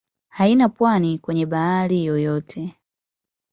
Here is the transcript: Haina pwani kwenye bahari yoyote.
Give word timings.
Haina 0.29 0.69
pwani 0.69 1.19
kwenye 1.19 1.45
bahari 1.45 2.05
yoyote. 2.05 2.75